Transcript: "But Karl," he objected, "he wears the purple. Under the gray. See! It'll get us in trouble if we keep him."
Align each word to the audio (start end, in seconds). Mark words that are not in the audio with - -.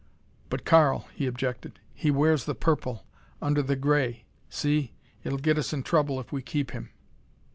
"But 0.49 0.65
Karl," 0.65 1.07
he 1.13 1.27
objected, 1.27 1.79
"he 1.93 2.09
wears 2.09 2.45
the 2.45 2.55
purple. 2.55 3.05
Under 3.39 3.61
the 3.61 3.75
gray. 3.75 4.25
See! 4.49 4.93
It'll 5.23 5.37
get 5.37 5.59
us 5.59 5.73
in 5.73 5.83
trouble 5.83 6.19
if 6.19 6.31
we 6.31 6.41
keep 6.41 6.71
him." 6.71 6.89